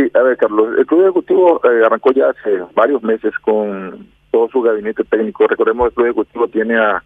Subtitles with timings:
[0.00, 4.48] Sí, a ver, Carlos, el Club Ejecutivo eh, arrancó ya hace varios meses con todo
[4.48, 5.46] su gabinete técnico.
[5.46, 7.02] Recordemos que el Club Ejecutivo tiene a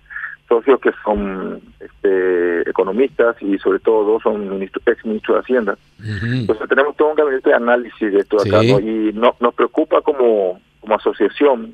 [0.49, 5.78] socios que son este, economistas y sobre todo dos son ministro, ex ministros de Hacienda.
[5.99, 10.61] Entonces tenemos todo un gabinete de análisis de esto acá y no, nos preocupa como,
[10.80, 11.72] como asociación,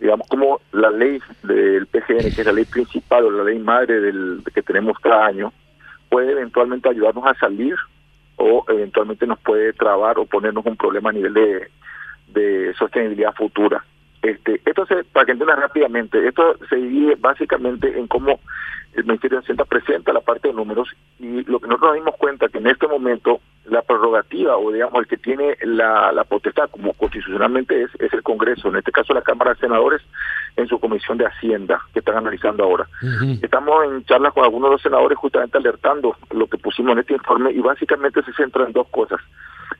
[0.00, 4.00] digamos, como la ley del PGN, que es la ley principal o la ley madre
[4.00, 5.52] del, que tenemos cada año,
[6.10, 7.76] puede eventualmente ayudarnos a salir
[8.38, 11.68] o eventualmente nos puede trabar o ponernos un problema a nivel de,
[12.28, 13.84] de sostenibilidad futura.
[14.22, 18.40] Este, esto se, para que entiendan rápidamente, esto se divide básicamente en cómo
[18.94, 20.88] el Ministerio de Hacienda presenta la parte de números
[21.20, 24.98] y lo que nosotros nos dimos cuenta que en este momento la prerrogativa o digamos
[25.00, 29.14] el que tiene la, la potestad como constitucionalmente es, es el Congreso, en este caso
[29.14, 30.02] la Cámara de Senadores
[30.58, 32.86] en su comisión de Hacienda que están analizando ahora.
[33.40, 37.14] Estamos en charlas con algunos de los senadores justamente alertando lo que pusimos en este
[37.14, 39.20] informe y básicamente se centra en dos cosas.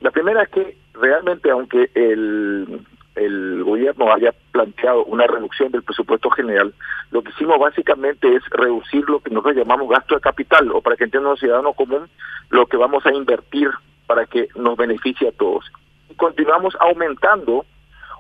[0.01, 2.81] La primera es que realmente aunque el
[3.19, 6.73] el gobierno haya planteado una reducción del presupuesto general,
[7.11, 10.97] lo que hicimos básicamente es reducir lo que nosotros llamamos gasto de capital, o para
[10.97, 12.09] que entienda el ciudadano común,
[12.51, 13.71] lo que vamos a invertir
[14.07, 15.65] para que nos beneficie a todos.
[16.09, 17.67] Y continuamos aumentando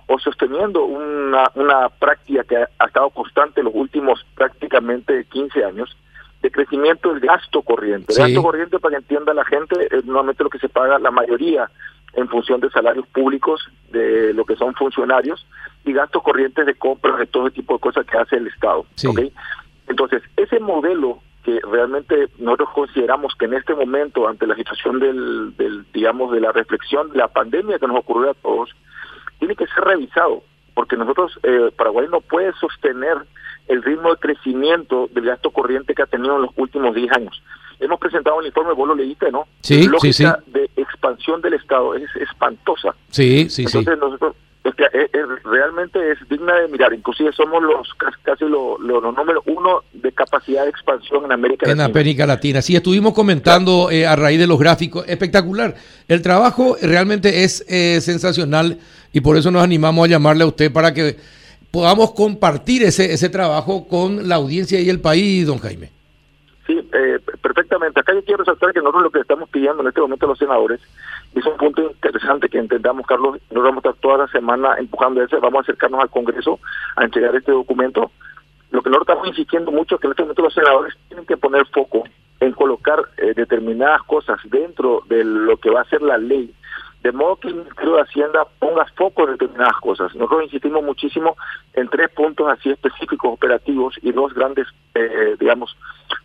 [0.08, 5.96] o sosteniendo una, una práctica que ha, estado constante los últimos prácticamente 15 años,
[6.42, 8.14] de crecimiento del gasto corriente.
[8.14, 11.10] El gasto corriente, para que entienda la gente, es normalmente lo que se paga la
[11.10, 11.70] mayoría
[12.14, 15.46] en función de salarios públicos de lo que son funcionarios
[15.84, 18.86] y gastos corrientes de compras de todo tipo de cosas que hace el Estado.
[19.88, 25.56] Entonces, ese modelo que realmente nosotros consideramos que en este momento, ante la situación del,
[25.56, 28.70] del, digamos, de la reflexión de la pandemia que nos ocurrió a todos,
[29.38, 30.42] tiene que ser revisado,
[30.74, 33.18] porque nosotros, eh, Paraguay no puede sostener
[33.68, 37.42] el ritmo de crecimiento del gasto corriente que ha tenido en los últimos 10 años.
[37.80, 39.46] Hemos presentado un informe, vos lo leíste, ¿no?
[39.60, 40.24] Sí, La sí, sí.
[40.46, 42.94] de expansión del Estado es espantosa.
[43.10, 44.00] Sí, sí, Entonces sí.
[44.00, 46.92] nosotros es que es, es, realmente es digna de mirar.
[46.92, 47.88] Inclusive somos los
[48.22, 51.84] casi los lo, lo número uno de capacidad de expansión en América en Latina.
[51.84, 52.62] En América Latina.
[52.62, 55.08] Sí, estuvimos comentando eh, a raíz de los gráficos.
[55.08, 55.74] Espectacular.
[56.08, 58.78] El trabajo realmente es eh, sensacional
[59.12, 61.16] y por eso nos animamos a llamarle a usted para que
[61.70, 65.90] podamos compartir ese, ese trabajo con la audiencia y el país, don Jaime.
[66.66, 68.00] Sí, eh, perfectamente.
[68.00, 70.38] Acá yo quiero resaltar que nosotros lo que estamos pidiendo en este momento a los
[70.38, 70.80] senadores
[71.34, 73.38] es un punto interesante que entendamos, Carlos.
[73.50, 75.36] Nos vamos a estar toda la semana empujando ese.
[75.36, 76.60] Vamos a acercarnos al Congreso
[76.96, 78.10] a entregar este documento.
[78.70, 81.38] Lo que nosotros estamos insistiendo mucho es que en este momento los senadores tienen que
[81.38, 82.04] poner foco
[82.40, 86.52] en colocar eh, determinadas cosas dentro de lo que va a ser la ley
[87.02, 90.14] de modo que el Ministerio de Hacienda ponga foco en determinadas cosas.
[90.14, 91.36] Nosotros insistimos muchísimo
[91.74, 95.76] en tres puntos así específicos, operativos, y dos grandes, eh, digamos,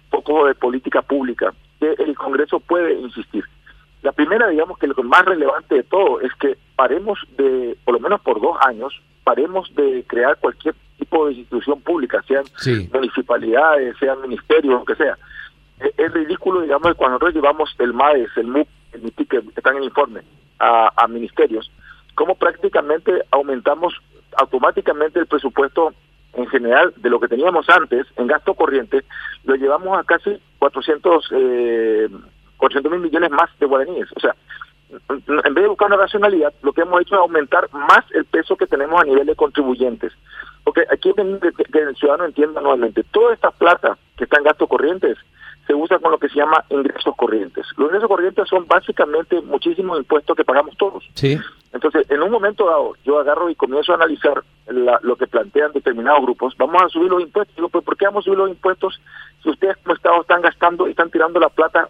[0.10, 3.44] focos de política pública, que el Congreso puede insistir.
[4.02, 8.00] La primera, digamos que lo más relevante de todo es que paremos de, por lo
[8.00, 12.90] menos por dos años, paremos de crear cualquier tipo de institución pública, sean sí.
[12.92, 15.18] municipalidades, sean ministerios, lo que sea.
[15.80, 19.78] Es, es ridículo, digamos, cuando nosotros llevamos el MAES, el MUC, el MITIC, que están
[19.78, 20.22] en informe,
[20.60, 21.72] a, a ministerios,
[22.16, 23.94] cómo prácticamente aumentamos
[24.38, 25.94] automáticamente el presupuesto
[26.34, 29.04] en general de lo que teníamos antes en gasto corriente,
[29.44, 32.10] lo llevamos a casi 400 eh,
[32.58, 34.08] 400 mil millones más de guaraníes.
[34.16, 34.36] O sea,
[35.10, 38.56] en vez de buscar una racionalidad, lo que hemos hecho es aumentar más el peso
[38.56, 40.14] que tenemos a nivel de contribuyentes.
[40.64, 45.18] Porque aquí que el ciudadano entienda nuevamente, toda esta plata que está en gastos corrientes
[45.66, 47.66] se usa con lo que se llama ingresos corrientes.
[47.78, 51.04] Los ingresos corrientes son básicamente muchísimos impuestos que pagamos todos.
[51.14, 51.40] Sí.
[51.72, 55.72] Entonces, en un momento dado, yo agarro y comienzo a analizar la, lo que plantean
[55.72, 56.54] determinados grupos.
[56.58, 57.56] Vamos a subir los impuestos.
[57.56, 59.00] Digo, ¿por qué vamos a subir los impuestos
[59.42, 61.88] si ustedes como Estado están gastando y están tirando la plata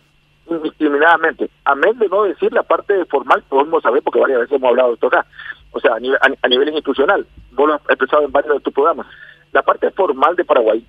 [0.48, 1.50] indiscriminadamente?
[1.66, 4.94] Amén de no decir la parte formal, podemos saber, porque varias veces hemos hablado de
[4.96, 5.26] esto acá.
[5.72, 7.26] O sea, a nivel, a, a nivel institucional.
[7.52, 9.08] Vos lo has expresado en varios de tus programas.
[9.52, 10.86] La parte formal de Paraguay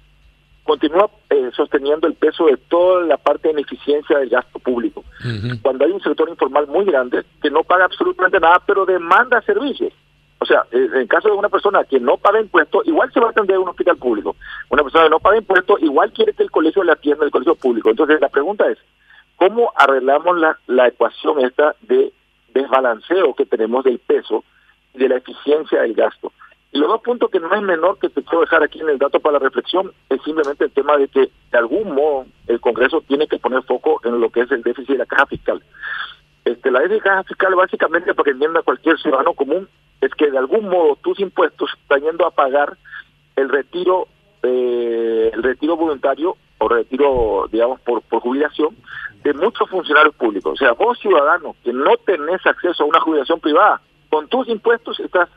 [0.64, 5.04] continúa eh, sosteniendo el peso de toda la parte de ineficiencia del gasto público.
[5.20, 5.62] Uh -huh.
[5.62, 9.92] Cuando hay un sector informal muy grande que no paga absolutamente nada, pero demanda servicios.
[10.40, 13.28] O sea, en el caso de una persona que no paga impuestos, igual se va
[13.28, 14.36] a atender a un hospital público.
[14.68, 17.54] Una persona que no paga impuestos, igual quiere que el colegio le atienda el colegio
[17.54, 17.90] público.
[17.90, 18.78] Entonces, la pregunta es,
[19.36, 22.12] ¿cómo arreglamos la, la ecuación esta de
[22.52, 24.44] desbalanceo que tenemos del peso
[24.92, 26.32] y de la eficiencia del gasto?
[26.74, 28.98] Y los dos puntos que no es menor que te quiero dejar aquí en el
[28.98, 33.00] dato para la reflexión es simplemente el tema de que de algún modo el Congreso
[33.02, 35.62] tiene que poner foco en lo que es el déficit de la caja fiscal.
[36.44, 39.68] Este, la déficit de caja fiscal básicamente para que entienda cualquier ciudadano común
[40.00, 42.76] es que de algún modo tus impuestos están yendo a pagar
[43.36, 44.08] el retiro
[44.42, 48.76] eh, el retiro voluntario o retiro, digamos, por, por jubilación
[49.22, 50.54] de muchos funcionarios públicos.
[50.54, 53.80] O sea, vos ciudadano que no tenés acceso a una jubilación privada,
[54.10, 55.28] con tus impuestos estás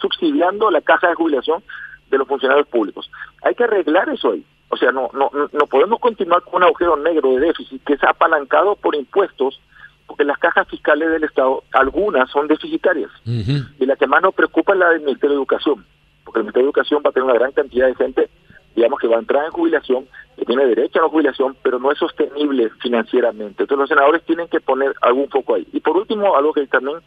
[0.00, 1.62] subsidiando la caja de jubilación
[2.10, 3.10] de los funcionarios públicos.
[3.42, 4.44] Hay que arreglar eso ahí.
[4.68, 8.04] O sea, no, no, no podemos continuar con un agujero negro de déficit que es
[8.04, 9.60] apalancado por impuestos,
[10.06, 13.10] porque las cajas fiscales del Estado, algunas son deficitarias.
[13.24, 15.84] Y la que más nos preocupa es la del Ministerio de Educación,
[16.24, 18.30] porque el Ministerio de Educación va a tener una gran cantidad de gente,
[18.76, 20.06] digamos, que va a entrar en jubilación,
[20.36, 23.64] que tiene derecho a la jubilación, pero no es sostenible financieramente.
[23.64, 25.66] Entonces los senadores tienen que poner algún foco ahí.
[25.72, 26.98] Y por último, algo que también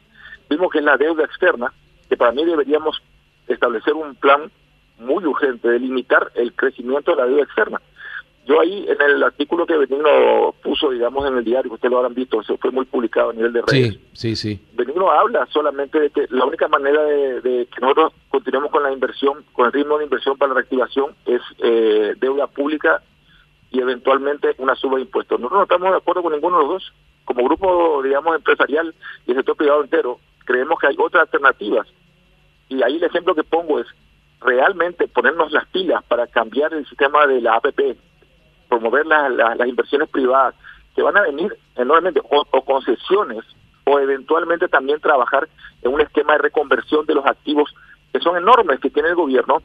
[0.50, 1.74] vimos que es la deuda externa,
[2.14, 3.02] que para mí deberíamos
[3.48, 4.52] establecer un plan
[5.00, 7.82] muy urgente de limitar el crecimiento de la deuda externa.
[8.46, 12.14] Yo ahí en el artículo que Benigno puso, digamos, en el diario, ustedes lo habrán
[12.14, 13.94] visto, eso fue muy publicado a nivel de redes.
[14.14, 14.62] Sí, sí, sí.
[14.74, 19.44] Benigno habla solamente de que la única manera de, que nosotros continuemos con la inversión,
[19.54, 23.02] con el ritmo de inversión para la reactivación, es eh, deuda pública
[23.72, 25.40] y eventualmente una suba de impuestos.
[25.40, 26.94] Nosotros no estamos de acuerdo con ninguno de los dos.
[27.26, 28.94] Como grupo, digamos, empresarial
[29.26, 31.88] y el sector privado entero, creemos que hay otras alternativas.
[32.74, 33.88] Y ahí el ejemplo que pongo es
[34.42, 37.96] realmente ponernos las pilas para cambiar el sistema de la APP,
[38.68, 40.56] promover las inversiones privadas,
[40.96, 43.46] que van a venir enormemente, o, concesiones,
[43.86, 45.48] o eventualmente también trabajar
[45.84, 47.74] en un esquema de reconversión de los activos
[48.12, 49.62] que son enormes que tiene el gobierno,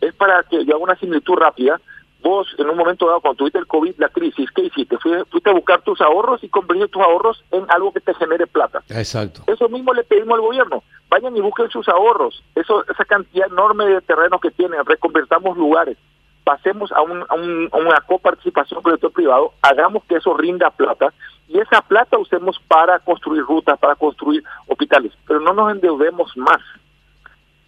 [0.00, 1.80] es para que yo haga una similitud rápida,
[2.22, 4.96] vos en un momento dado, cuando tuviste el COVID, la crisis, ¿qué hiciste?
[4.98, 8.82] Fuiste, a buscar tus ahorros y convertir tus ahorros en algo que te genere plata.
[8.88, 9.42] Exacto.
[9.46, 10.82] Eso mismo le pedimos al gobierno.
[11.08, 12.42] Vayan y busquen sus ahorros.
[12.54, 15.96] Eso, esa cantidad enorme de terrenos que tienen, reconvertamos lugares.
[16.44, 20.34] Pasemos a, un, a, un, a una coparticipación con el sector privado, hagamos que eso
[20.34, 21.12] rinda plata
[21.48, 26.60] y esa plata usemos para construir rutas, para construir hospitales, pero no nos endeudemos más.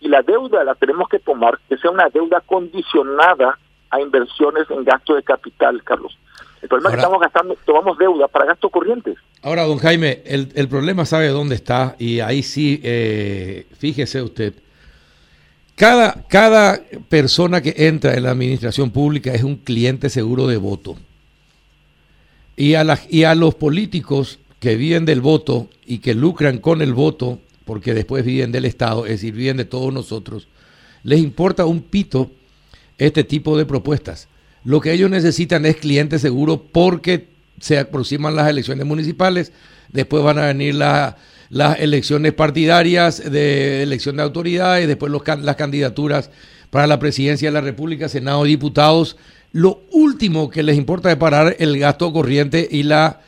[0.00, 3.58] Y la deuda la tenemos que tomar, que sea una deuda condicionada
[3.92, 6.18] a inversiones en gasto de capital, Carlos.
[6.62, 9.16] El problema es que estamos gastando, tomamos deuda para gastos corrientes.
[9.42, 14.54] Ahora, don Jaime, el, el problema sabe dónde está y ahí sí, eh, fíjese usted,
[15.74, 20.96] cada, cada persona que entra en la administración pública es un cliente seguro de voto.
[22.56, 26.80] Y a, la, y a los políticos que viven del voto y que lucran con
[26.80, 30.48] el voto, porque después viven del Estado, es decir, viven de todos nosotros,
[31.02, 32.30] les importa un pito
[33.06, 34.28] este tipo de propuestas.
[34.64, 37.28] Lo que ellos necesitan es cliente seguro porque
[37.60, 39.52] se aproximan las elecciones municipales,
[39.90, 46.30] después van a venir las elecciones partidarias de elección de autoridades, después los, las candidaturas
[46.70, 49.16] para la presidencia de la República, Senado y diputados.
[49.52, 53.20] Lo último que les importa es parar el gasto corriente y la,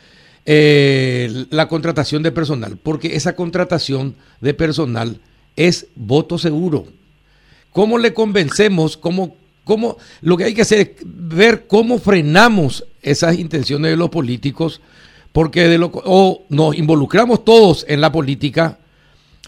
[0.46, 5.20] eh, la contratación de personal, porque esa contratación de personal
[5.56, 6.86] es voto seguro.
[7.72, 13.38] ¿Cómo le convencemos, cómo cómo, lo que hay que hacer es ver cómo frenamos esas
[13.38, 14.80] intenciones de los políticos,
[15.32, 18.78] porque de lo, o nos involucramos todos en la política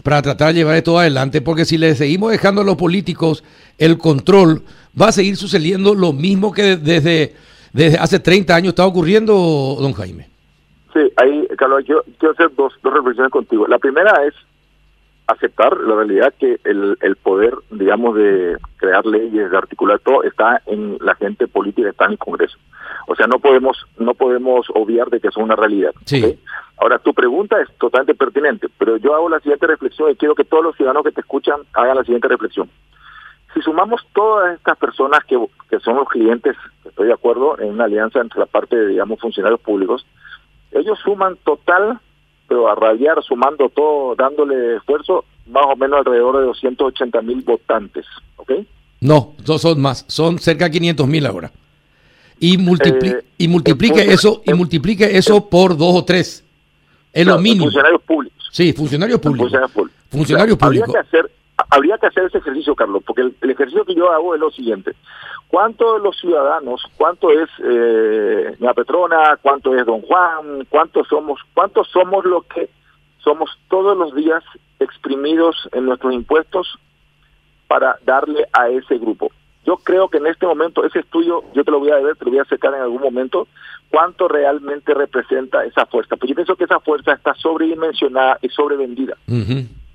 [0.03, 3.43] para tratar de llevar esto adelante, porque si le seguimos dejando a los políticos
[3.77, 4.63] el control,
[4.99, 7.33] va a seguir sucediendo lo mismo que desde,
[7.73, 9.33] desde hace 30 años está ocurriendo,
[9.79, 10.29] don Jaime.
[10.93, 13.67] Sí, ahí, Carlos, yo quiero hacer dos, dos reflexiones contigo.
[13.67, 14.33] La primera es
[15.27, 20.61] aceptar la realidad que el, el poder, digamos, de crear leyes, de articular todo, está
[20.65, 22.57] en la gente política, está en el Congreso.
[23.07, 25.91] O sea, no podemos no podemos obviar de que es una realidad.
[26.05, 26.39] Sí.
[26.77, 30.45] Ahora, tu pregunta es totalmente pertinente, pero yo hago la siguiente reflexión y quiero que
[30.45, 32.69] todos los ciudadanos que te escuchan hagan la siguiente reflexión.
[33.53, 35.37] Si sumamos todas estas personas que,
[35.69, 36.55] que son los clientes,
[36.85, 40.05] estoy de acuerdo, en una alianza entre la parte de, digamos, funcionarios públicos,
[40.71, 41.99] ellos suman total
[42.47, 48.05] pero a radiar, sumando todo, dándole esfuerzo, más o menos alrededor de 280 mil votantes,
[48.37, 48.51] ¿ok?
[49.01, 51.51] No, no son más, son cerca de 500 mil ahora.
[52.39, 56.43] Y, eh, y multiplique eso y multiplique eso por dos o tres.
[57.11, 57.65] Es lo mínimo.
[57.65, 58.49] Funcionarios públicos.
[58.51, 59.51] Sí, funcionarios públicos.
[60.09, 60.89] Funcionarios públicos.
[60.89, 61.31] Habría que hacer
[61.69, 64.93] habría que hacer ese ejercicio, Carlos, porque el, ejercicio que yo hago es lo siguiente.
[65.47, 71.39] ¿Cuánto de los ciudadanos, cuánto es eh, la Petrona, cuánto es Don Juan, cuántos somos,
[71.53, 72.69] cuántos somos los que
[73.19, 74.43] somos todos los días
[74.79, 76.77] exprimidos en nuestros impuestos
[77.67, 79.31] para darle a ese grupo?
[79.65, 82.23] Yo creo que en este momento ese estudio, yo te lo voy a ver, te
[82.23, 83.49] lo voy a acercar en algún momento,
[83.89, 86.15] cuánto realmente representa esa fuerza.
[86.15, 89.17] Pues yo pienso que esa fuerza está sobredimensionada y sobrevendida.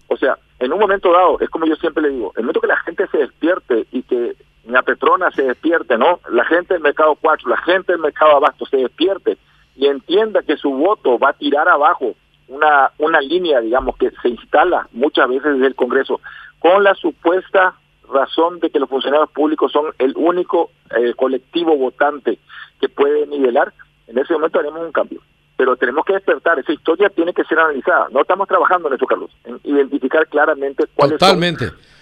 [0.09, 2.69] O sea, en un momento dado, es como yo siempre le digo, el momento que
[2.69, 6.21] la gente se despierte y que la Petrona se despierte, ¿no?
[6.31, 9.39] La gente del mercado 4, la gente del mercado abasto se despierte
[9.75, 12.15] y entienda que su voto va a tirar abajo
[12.47, 16.21] una, una línea, digamos, que se instala muchas veces desde el Congreso
[16.61, 17.75] con la supuesta
[18.09, 22.39] razón de que los funcionarios públicos son el único eh, colectivo votante
[22.81, 23.73] que puede nivelar,
[24.07, 25.23] en ese momento haremos un cambio.
[25.63, 28.09] Pero tenemos que despertar, esa historia tiene que ser analizada.
[28.11, 31.41] No estamos trabajando en eso, Carlos, en identificar claramente cuáles son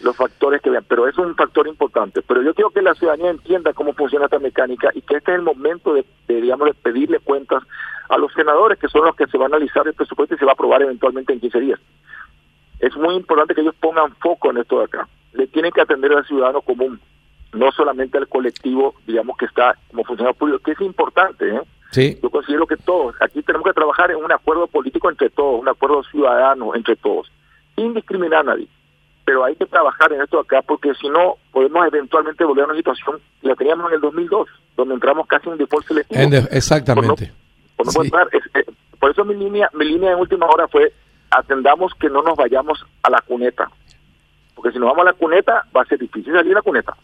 [0.01, 0.87] los factores que vean.
[0.89, 2.23] Pero es un factor importante.
[2.23, 5.37] Pero yo quiero que la ciudadanía entienda cómo funciona esta mecánica y que este es
[5.37, 7.63] el momento de, digamos, de pedirle cuentas
[8.09, 10.47] a los senadores, que son los que se van a analizar el presupuesto y se
[10.47, 11.81] va a aprobar eventualmente en 15 días.
[12.79, 15.07] Es muy importante que ellos pongan foco en esto de acá.
[15.35, 16.99] Le tienen que atender al ciudadano común,
[17.53, 21.61] no solamente al colectivo, digamos, que está como funcionario público, que es importante, ¿eh?
[21.91, 22.19] Sí.
[22.23, 25.69] Yo considero que todos, aquí tenemos que trabajar en un acuerdo político entre todos, un
[25.69, 27.31] acuerdo ciudadano entre todos,
[27.75, 28.69] sin discriminar a nadie.
[29.25, 32.77] Pero hay que trabajar en esto acá porque si no, podemos eventualmente volver a una
[32.77, 36.21] situación que la teníamos en el 2002, donde entramos casi en default selectivo.
[36.51, 37.33] exactamente.
[37.77, 40.93] Por, eso mi línea, mi línea en última hora fue
[41.31, 43.71] atendamos que no nos vayamos a la cuneta.
[44.55, 46.95] Porque si nos vamos a la cuneta, va a ser difícil salir a la cuneta.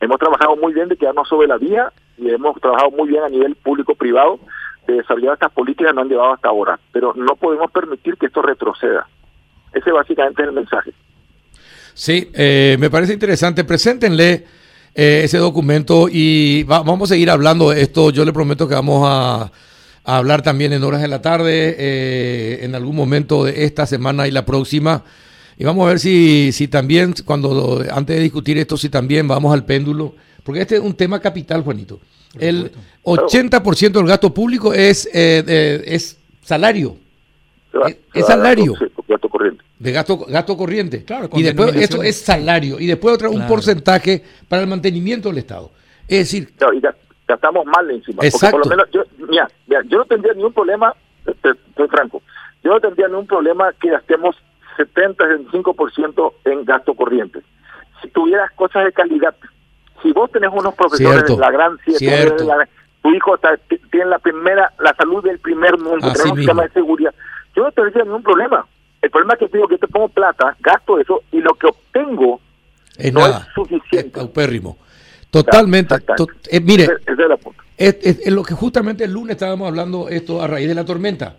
[0.00, 3.28] Hemos trabajado muy bien de quedarnos sobre la vía y hemos trabajado muy bien a
[3.28, 4.38] nivel público-privado
[4.86, 6.78] de desarrollar estas políticas no han llevado hasta ahora.
[6.92, 9.06] Pero no podemos permitir que esto retroceda.
[9.72, 10.92] Ese básicamente es el mensaje.
[11.94, 13.64] Sí, eh, me parece interesante.
[13.64, 14.44] Preséntenle
[14.94, 18.10] eh, ese documento y vamos a seguir hablando de esto.
[18.10, 19.50] Yo le prometo que vamos a
[20.04, 24.30] hablar también en horas de la tarde, eh, en algún momento de esta semana y
[24.30, 25.04] la próxima.
[25.56, 29.52] Y vamos a ver si, si también, cuando antes de discutir esto, si también vamos
[29.52, 32.00] al péndulo, porque este es un tema capital, Juanito.
[32.38, 32.70] El
[33.02, 36.96] 80% del gasto público es, eh, es salario.
[38.14, 38.74] Es, salario.
[39.06, 39.64] gasto corriente.
[39.78, 41.04] De gasto, gasto corriente.
[41.04, 42.78] Claro, y después esto es salario.
[42.78, 45.70] Y después otra, un porcentaje para el mantenimiento del Estado.
[46.08, 46.52] Es decir,
[47.34, 48.22] estamos mal encima.
[48.22, 50.94] Porque por lo menos, yo, mira, yo no tendría ningún problema,
[51.26, 52.22] estoy franco,
[52.62, 54.36] yo no tendría ningún problema que gastemos
[54.76, 57.40] 70, 75% en gasto corriente.
[58.02, 59.34] Si tuvieras cosas de calidad,
[60.02, 62.34] si vos tenés unos profesores de la gran siete,
[63.02, 63.38] tu hijo
[63.90, 67.14] tiene la primera, la salud del primer mundo, tenemos un sistema de seguridad,
[67.54, 68.66] yo no tendría ningún problema.
[69.02, 72.40] El problema es que digo que te pongo plata, gasto eso y lo que obtengo
[73.12, 74.20] no es suficiente.
[74.20, 74.22] Es
[75.30, 75.94] Totalmente.
[76.50, 76.88] Eh, mire,
[77.76, 81.36] es, lo que justamente el lunes estábamos hablando esto a raíz de la tormenta.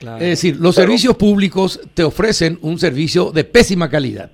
[0.00, 4.30] Es decir, los servicios públicos te ofrecen un servicio de pésima calidad.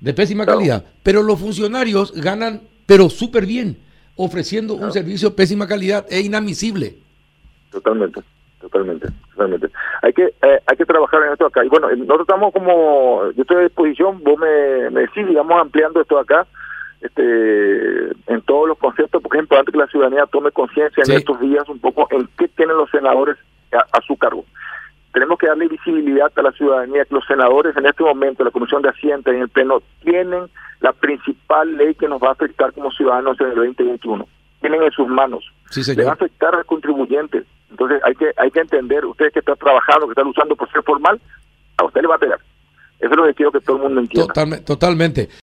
[0.00, 0.84] De pésima calidad.
[1.02, 3.76] Pero los funcionarios ganan, pero súper bien,
[4.16, 6.06] ofreciendo un servicio de pésima calidad.
[6.08, 6.94] Es inadmisible.
[7.70, 8.22] Totalmente.
[8.60, 9.68] Totalmente, totalmente.
[10.02, 11.64] Hay que eh, hay que trabajar en esto acá.
[11.64, 16.00] Y bueno, nosotros estamos como, yo estoy a disposición, vos me, me decís, digamos, ampliando
[16.00, 16.44] esto acá
[17.00, 21.38] este, en todos los conceptos, porque es importante que la ciudadanía tome conciencia en estos
[21.40, 23.36] días un poco en qué tienen los senadores
[23.72, 24.44] a, su cargo.
[25.12, 28.82] Tenemos que darle visibilidad a la ciudadanía que los senadores en este momento, la Comisión
[28.82, 30.48] de Hacienda y en el Pleno, tienen
[30.80, 34.28] la principal ley que nos va a afectar como ciudadanos en el 2021.
[34.60, 35.44] Tienen en sus manos.
[35.74, 37.44] Le va a afectar al contribuyente.
[37.70, 40.82] Entonces hay que hay que entender, ustedes que están trabajando, que están usando por ser
[40.82, 41.20] formal,
[41.76, 42.40] a usted le va a pegar.
[42.98, 44.32] Eso es lo que quiero que todo el mundo entienda.
[44.64, 45.28] totalmente.